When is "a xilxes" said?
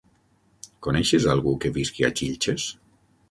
2.09-2.69